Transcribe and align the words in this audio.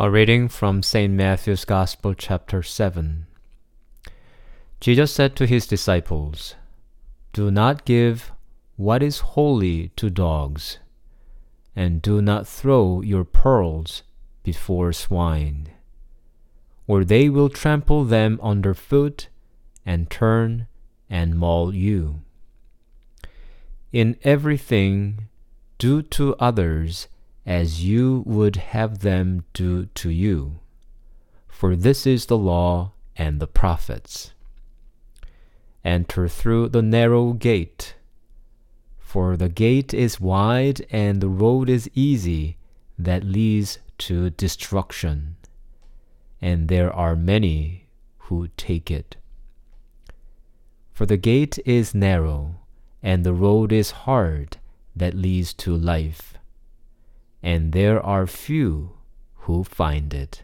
A 0.00 0.08
reading 0.08 0.46
from 0.46 0.84
St. 0.84 1.12
Matthew's 1.12 1.64
Gospel, 1.64 2.14
chapter 2.14 2.62
7. 2.62 3.26
Jesus 4.78 5.10
said 5.10 5.34
to 5.34 5.44
his 5.44 5.66
disciples, 5.66 6.54
Do 7.32 7.50
not 7.50 7.84
give 7.84 8.30
what 8.76 9.02
is 9.02 9.34
holy 9.34 9.88
to 9.96 10.08
dogs, 10.08 10.78
and 11.74 12.00
do 12.00 12.22
not 12.22 12.46
throw 12.46 13.00
your 13.00 13.24
pearls 13.24 14.04
before 14.44 14.92
swine, 14.92 15.66
or 16.86 17.02
they 17.02 17.28
will 17.28 17.48
trample 17.48 18.04
them 18.04 18.38
underfoot 18.40 19.26
and 19.84 20.08
turn 20.08 20.68
and 21.10 21.36
maul 21.36 21.74
you. 21.74 22.20
In 23.92 24.16
everything, 24.22 25.26
do 25.76 26.02
to 26.02 26.36
others 26.36 27.08
as 27.48 27.82
you 27.82 28.22
would 28.26 28.56
have 28.56 28.98
them 28.98 29.42
do 29.54 29.86
to 29.86 30.10
you. 30.10 30.60
For 31.48 31.74
this 31.74 32.06
is 32.06 32.26
the 32.26 32.36
law 32.36 32.92
and 33.16 33.40
the 33.40 33.46
prophets. 33.46 34.34
Enter 35.82 36.28
through 36.28 36.68
the 36.68 36.82
narrow 36.82 37.32
gate. 37.32 37.94
For 38.98 39.34
the 39.38 39.48
gate 39.48 39.94
is 39.94 40.20
wide 40.20 40.84
and 40.90 41.22
the 41.22 41.30
road 41.30 41.70
is 41.70 41.90
easy 41.94 42.58
that 42.98 43.24
leads 43.24 43.78
to 43.96 44.28
destruction, 44.28 45.36
and 46.42 46.68
there 46.68 46.92
are 46.92 47.16
many 47.16 47.88
who 48.28 48.48
take 48.58 48.90
it. 48.90 49.16
For 50.92 51.06
the 51.06 51.16
gate 51.16 51.58
is 51.64 51.94
narrow 51.94 52.56
and 53.02 53.24
the 53.24 53.32
road 53.32 53.72
is 53.72 54.04
hard 54.04 54.58
that 54.94 55.14
leads 55.14 55.54
to 55.54 55.74
life 55.74 56.37
and 57.42 57.72
there 57.72 58.00
are 58.04 58.26
few 58.26 58.92
who 59.42 59.64
find 59.64 60.12
it. 60.12 60.42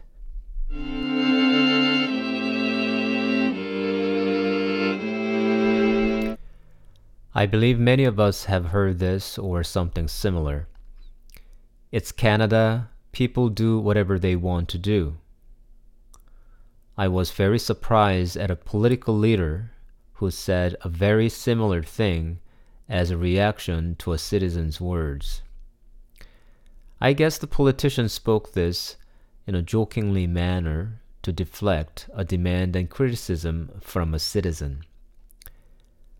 I 7.37 7.45
believe 7.45 7.77
many 7.77 8.05
of 8.05 8.17
us 8.19 8.45
have 8.45 8.67
heard 8.67 8.99
this 8.99 9.37
or 9.37 9.61
something 9.61 10.07
similar. 10.07 10.67
It's 11.91 12.13
Canada, 12.13 12.89
people 13.11 13.49
do 13.49 13.77
whatever 13.77 14.17
they 14.17 14.37
want 14.37 14.69
to 14.69 14.77
do. 14.77 15.17
I 16.97 17.09
was 17.09 17.31
very 17.31 17.59
surprised 17.59 18.37
at 18.37 18.49
a 18.49 18.55
political 18.55 19.17
leader 19.17 19.71
who 20.13 20.31
said 20.31 20.77
a 20.81 20.87
very 20.87 21.27
similar 21.27 21.83
thing 21.83 22.39
as 22.87 23.11
a 23.11 23.17
reaction 23.17 23.95
to 23.99 24.13
a 24.13 24.17
citizen's 24.17 24.79
words. 24.79 25.41
I 27.05 27.13
guess 27.13 27.37
the 27.37 27.45
politician 27.45 28.09
spoke 28.09 28.53
this 28.53 28.95
in 29.45 29.53
a 29.53 29.61
jokingly 29.61 30.25
manner 30.25 31.01
to 31.21 31.31
deflect 31.31 32.09
a 32.15 32.25
demand 32.25 32.75
and 32.75 32.89
criticism 32.89 33.79
from 33.79 34.15
a 34.15 34.17
citizen. 34.17 34.83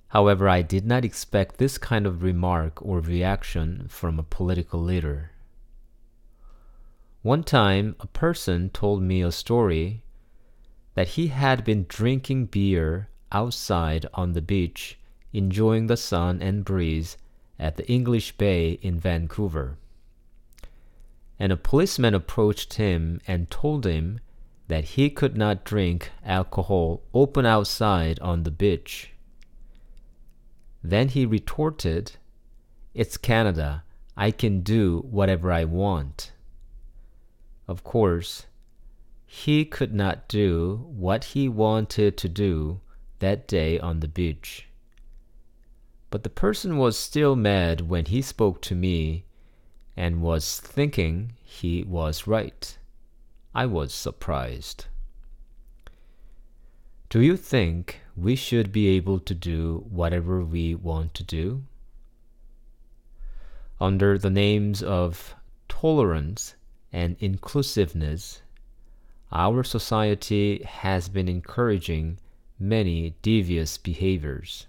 However, 0.10 0.48
I 0.48 0.62
did 0.62 0.86
not 0.86 1.04
expect 1.04 1.58
this 1.58 1.80
kind 1.80 2.06
of 2.06 2.22
remark 2.22 2.86
or 2.86 3.00
reaction 3.00 3.88
from 3.90 4.20
a 4.20 4.30
political 4.38 4.80
leader. 4.80 5.32
One 7.24 7.44
time, 7.44 7.96
a 8.00 8.06
person 8.06 8.70
told 8.70 9.02
me 9.02 9.24
a 9.24 9.32
story 9.32 10.04
that 10.94 11.18
he 11.18 11.30
had 11.30 11.64
been 11.64 11.88
drinking 11.90 12.46
beer 12.46 13.10
outside 13.32 14.06
on 14.14 14.34
the 14.34 14.42
beach, 14.44 15.00
enjoying 15.34 15.88
the 15.88 15.98
sun 15.98 16.44
and 16.44 16.64
breeze 16.64 17.18
at 17.58 17.76
the 17.76 17.92
English 17.92 18.38
Bay 18.38 18.74
in 18.84 19.00
Vancouver 19.00 19.80
and 21.40 21.52
a 21.52 21.58
policeman 21.58 22.14
approached 22.14 22.76
him 22.76 23.20
and 23.28 23.52
told 23.52 23.86
him 23.86 24.20
that 24.68 24.86
he 24.86 25.10
could 25.10 25.38
not 25.38 25.64
drink 25.64 26.12
alcohol 26.24 27.04
open 27.14 27.46
outside 27.46 28.20
on 28.20 28.44
the 28.44 28.52
beach. 28.52 29.12
Then 30.84 31.10
he 31.10 31.26
retorted, 31.26 32.14
It's 32.94 33.18
Canada. 33.18 33.84
I 34.18 34.32
can 34.32 34.62
do 34.62 35.00
whatever 35.10 35.52
I 35.52 35.66
want. 35.66 36.32
Of 37.68 37.84
course, 37.84 38.46
he 39.26 39.66
could 39.66 39.94
not 39.94 40.28
do 40.28 40.86
what 40.88 41.26
he 41.26 41.50
wanted 41.50 42.18
to 42.18 42.30
do 42.30 42.80
that 43.20 43.48
day 43.48 43.80
on 43.80 44.00
the 44.00 44.08
beach. 44.08 44.68
But 46.10 46.24
the 46.24 46.30
person 46.30 46.78
was 46.78 46.98
still 46.98 47.36
mad 47.36 47.90
when 47.90 48.06
he 48.06 48.22
spoke 48.22 48.62
to 48.62 48.76
me 48.76 49.25
and 49.98 50.22
was 50.22 50.60
thinking 50.60 51.34
he 51.44 51.84
was 51.84 52.28
right. 52.28 52.78
I 53.54 53.66
was 53.66 53.94
surprised. 53.94 54.86
Do 57.10 57.22
you 57.22 57.38
think 57.38 58.02
we 58.18 58.36
should 58.36 58.72
be 58.72 58.88
able 58.88 59.20
to 59.20 59.34
do 59.34 59.86
whatever 59.90 60.44
we 60.44 60.76
want 60.76 61.14
to 61.14 61.24
do? 61.24 61.64
Under 63.80 64.18
the 64.18 64.30
names 64.30 64.84
of 64.84 65.36
tolerance 65.70 66.56
and 66.92 67.16
inclusiveness, 67.20 68.42
our 69.32 69.64
society 69.64 70.64
has 70.64 71.10
been 71.10 71.28
encouraging 71.28 72.18
many 72.60 73.16
devious 73.22 73.78
behaviors. 73.78 74.68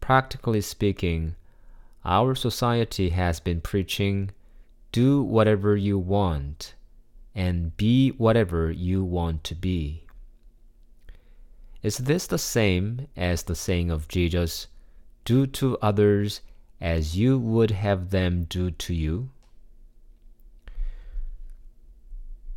Practically 0.00 0.60
speaking, 0.60 1.36
our 2.04 2.34
society 2.34 3.10
has 3.10 3.40
been 3.40 3.60
preaching 3.60 4.30
do 4.92 5.22
whatever 5.22 5.74
you 5.74 5.98
want 5.98 6.74
and 7.34 7.76
be 7.76 8.10
whatever 8.10 8.70
you 8.70 9.02
want 9.02 9.42
to 9.44 9.54
be. 9.54 10.04
Is 11.82 11.98
this 11.98 12.26
the 12.26 12.38
same 12.38 13.08
as 13.16 13.44
the 13.44 13.54
saying 13.54 13.90
of 13.90 14.06
Jesus, 14.06 14.68
do 15.24 15.46
to 15.46 15.78
others 15.80 16.42
as 16.80 17.16
you 17.16 17.38
would 17.38 17.70
have 17.70 18.10
them 18.10 18.44
do 18.44 18.70
to 18.70 18.94
you? 18.94 19.30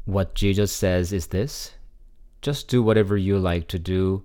What 0.06 0.36
Jesus 0.36 0.72
says 0.72 1.12
is 1.14 1.28
this 1.28 1.76
just 2.42 2.68
do 2.68 2.84
whatever 2.84 3.18
you 3.18 3.40
like 3.40 3.68
to 3.70 3.80
do, 3.80 4.24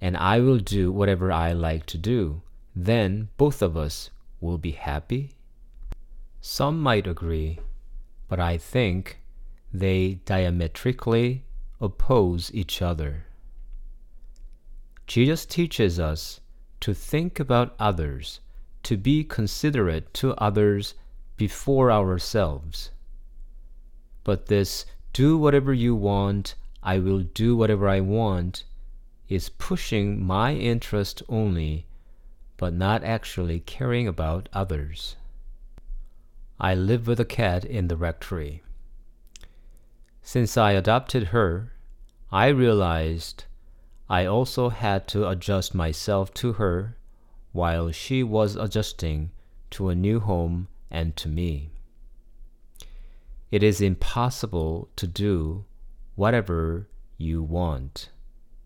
and 0.00 0.16
I 0.16 0.38
will 0.38 0.58
do 0.58 0.92
whatever 0.92 1.32
I 1.32 1.52
like 1.52 1.86
to 1.86 1.98
do. 1.98 2.42
Then 2.76 3.28
both 3.36 3.62
of 3.62 3.76
us 3.76 4.10
will 4.40 4.58
be 4.58 4.72
happy? 4.72 5.32
Some 6.40 6.80
might 6.80 7.06
agree, 7.06 7.58
but 8.28 8.38
I 8.38 8.58
think 8.58 9.20
they 9.72 10.20
diametrically 10.24 11.44
oppose 11.80 12.50
each 12.54 12.80
other. 12.80 13.24
Jesus 15.06 15.46
teaches 15.46 15.98
us 15.98 16.40
to 16.80 16.94
think 16.94 17.40
about 17.40 17.74
others, 17.78 18.40
to 18.84 18.96
be 18.96 19.24
considerate 19.24 20.12
to 20.14 20.34
others 20.34 20.94
before 21.36 21.90
ourselves. 21.90 22.90
But 24.24 24.46
this 24.46 24.86
do 25.12 25.36
whatever 25.38 25.72
you 25.72 25.94
want, 25.94 26.54
I 26.82 26.98
will 26.98 27.20
do 27.20 27.56
whatever 27.56 27.88
I 27.88 28.00
want 28.00 28.64
is 29.28 29.48
pushing 29.48 30.24
my 30.24 30.54
interest 30.54 31.22
only 31.28 31.86
but 32.58 32.74
not 32.74 33.02
actually 33.04 33.60
caring 33.60 34.06
about 34.06 34.48
others. 34.52 35.16
I 36.60 36.74
live 36.74 37.06
with 37.06 37.20
a 37.20 37.24
cat 37.24 37.64
in 37.64 37.88
the 37.88 37.96
rectory. 37.96 38.62
Since 40.22 40.58
I 40.58 40.72
adopted 40.72 41.28
her, 41.28 41.72
I 42.30 42.48
realized 42.48 43.44
I 44.10 44.26
also 44.26 44.68
had 44.70 45.06
to 45.08 45.28
adjust 45.28 45.74
myself 45.74 46.34
to 46.34 46.54
her 46.54 46.98
while 47.52 47.92
she 47.92 48.22
was 48.22 48.56
adjusting 48.56 49.30
to 49.70 49.88
a 49.88 49.94
new 49.94 50.18
home 50.18 50.68
and 50.90 51.14
to 51.16 51.28
me. 51.28 51.70
It 53.50 53.62
is 53.62 53.80
impossible 53.80 54.90
to 54.96 55.06
do 55.06 55.64
whatever 56.16 56.88
you 57.16 57.42
want 57.42 58.10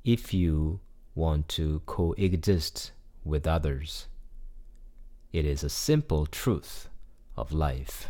if 0.02 0.32
you 0.32 0.80
want 1.14 1.48
to 1.48 1.82
coexist 1.84 2.92
with 3.24 3.46
others. 3.46 4.06
It 5.32 5.44
is 5.44 5.64
a 5.64 5.68
simple 5.68 6.26
truth 6.26 6.88
of 7.36 7.52
life. 7.52 8.08